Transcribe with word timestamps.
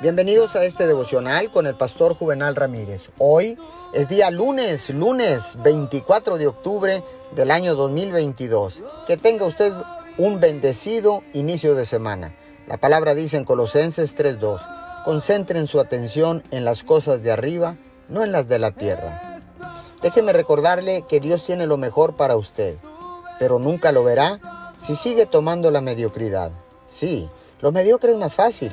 Bienvenidos 0.00 0.54
a 0.54 0.62
este 0.62 0.86
devocional 0.86 1.50
con 1.50 1.66
el 1.66 1.74
pastor 1.74 2.14
Juvenal 2.14 2.54
Ramírez. 2.54 3.10
Hoy 3.18 3.58
es 3.92 4.08
día 4.08 4.30
lunes, 4.30 4.90
lunes 4.90 5.58
24 5.64 6.38
de 6.38 6.46
octubre 6.46 7.02
del 7.34 7.50
año 7.50 7.74
2022. 7.74 8.84
Que 9.08 9.16
tenga 9.16 9.44
usted 9.44 9.72
un 10.16 10.38
bendecido 10.38 11.24
inicio 11.32 11.74
de 11.74 11.84
semana. 11.84 12.32
La 12.68 12.76
palabra 12.76 13.16
dice 13.16 13.38
en 13.38 13.44
Colosenses 13.44 14.16
3:2, 14.16 14.60
concentren 15.04 15.66
su 15.66 15.80
atención 15.80 16.44
en 16.52 16.64
las 16.64 16.84
cosas 16.84 17.20
de 17.24 17.32
arriba, 17.32 17.76
no 18.08 18.22
en 18.22 18.30
las 18.30 18.46
de 18.46 18.60
la 18.60 18.70
tierra. 18.70 19.40
Déjeme 20.00 20.32
recordarle 20.32 21.06
que 21.08 21.18
Dios 21.18 21.44
tiene 21.44 21.66
lo 21.66 21.76
mejor 21.76 22.14
para 22.14 22.36
usted, 22.36 22.76
pero 23.40 23.58
nunca 23.58 23.90
lo 23.90 24.04
verá 24.04 24.38
si 24.78 24.94
sigue 24.94 25.26
tomando 25.26 25.72
la 25.72 25.80
mediocridad. 25.80 26.52
Sí, 26.86 27.28
lo 27.60 27.72
mediocre 27.72 28.12
es 28.12 28.16
más 28.16 28.34
fácil 28.34 28.72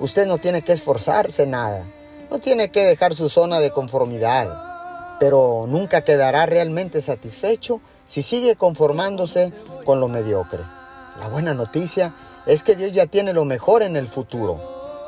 Usted 0.00 0.26
no 0.26 0.38
tiene 0.38 0.62
que 0.62 0.72
esforzarse 0.72 1.46
nada, 1.46 1.84
no 2.30 2.38
tiene 2.38 2.70
que 2.70 2.84
dejar 2.84 3.14
su 3.14 3.28
zona 3.28 3.58
de 3.58 3.70
conformidad, 3.70 5.16
pero 5.18 5.66
nunca 5.68 6.02
quedará 6.02 6.46
realmente 6.46 7.02
satisfecho 7.02 7.80
si 8.06 8.22
sigue 8.22 8.54
conformándose 8.54 9.52
con 9.84 9.98
lo 10.00 10.08
mediocre. 10.08 10.62
La 11.18 11.28
buena 11.28 11.52
noticia 11.52 12.14
es 12.46 12.62
que 12.62 12.76
Dios 12.76 12.92
ya 12.92 13.06
tiene 13.06 13.32
lo 13.32 13.44
mejor 13.44 13.82
en 13.82 13.96
el 13.96 14.08
futuro. 14.08 14.60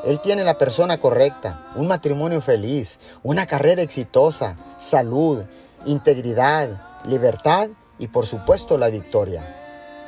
Él 0.05 0.21
tiene 0.21 0.45
la 0.45 0.59
persona 0.59 0.99
correcta, 0.99 1.67
un 1.77 1.87
matrimonio 1.87 2.41
feliz, 2.41 2.99
una 3.23 3.47
carrera 3.47 3.83
exitosa, 3.83 4.57
salud, 4.79 5.45
integridad, 5.87 6.81
libertad 7.05 7.69
y 7.99 8.09
por 8.09 8.27
supuesto 8.27 8.77
la 8.77 8.89
victoria. 8.89 9.57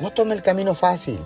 No 0.00 0.10
tome 0.10 0.34
el 0.34 0.42
camino 0.42 0.74
fácil. 0.74 1.20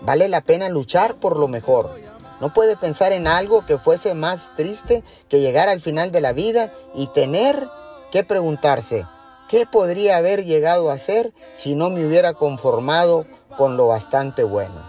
Vale 0.00 0.28
la 0.28 0.40
pena 0.40 0.68
luchar 0.68 1.16
por 1.16 1.36
lo 1.36 1.48
mejor. 1.48 2.03
No 2.40 2.52
puede 2.52 2.76
pensar 2.76 3.12
en 3.12 3.26
algo 3.26 3.64
que 3.64 3.78
fuese 3.78 4.14
más 4.14 4.52
triste 4.56 5.04
que 5.28 5.40
llegar 5.40 5.68
al 5.68 5.80
final 5.80 6.10
de 6.12 6.20
la 6.20 6.32
vida 6.32 6.72
y 6.94 7.06
tener 7.08 7.68
que 8.10 8.24
preguntarse, 8.24 9.06
¿qué 9.48 9.66
podría 9.66 10.16
haber 10.16 10.44
llegado 10.44 10.90
a 10.90 10.98
ser 10.98 11.32
si 11.54 11.74
no 11.74 11.90
me 11.90 12.06
hubiera 12.06 12.34
conformado 12.34 13.26
con 13.56 13.76
lo 13.76 13.86
bastante 13.86 14.44
bueno? 14.44 14.82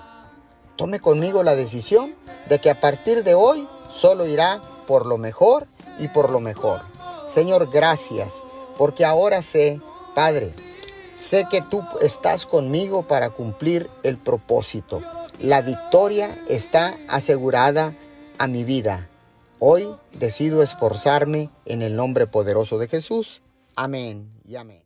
Tome 0.76 1.00
conmigo 1.00 1.44
la 1.44 1.56
decisión 1.56 2.16
de 2.50 2.60
que 2.60 2.70
a 2.70 2.80
partir 2.80 3.24
de 3.24 3.34
hoy 3.34 3.68
solo 3.90 4.26
irá 4.26 4.62
por 4.88 5.06
lo 5.06 5.18
mejor 5.18 5.68
y 5.98 6.10
por 6.10 6.30
lo 6.30 6.40
mejor. 6.40 6.82
Señor, 7.28 7.70
gracias, 7.72 8.34
porque 8.78 9.06
ahora 9.06 9.42
sé, 9.42 9.80
Padre, 10.14 10.54
sé 11.18 11.48
que 11.50 11.62
tú 11.62 11.84
estás 12.02 12.46
conmigo 12.46 13.04
para 13.04 13.30
cumplir 13.30 13.90
el 14.04 14.18
propósito. 14.18 15.02
La 15.42 15.62
victoria 15.62 16.38
está 16.48 16.96
asegurada 17.08 17.94
a 18.38 18.48
mi 18.48 18.64
vida. 18.64 19.10
Hoy 19.60 19.88
decido 20.14 20.64
esforzarme 20.64 21.50
en 21.66 21.82
el 21.82 21.96
nombre 21.96 22.26
poderoso 22.26 22.78
de 22.78 22.88
Jesús. 22.88 23.42
Amén 23.76 24.30
y 24.48 24.56
amén. 24.56 24.74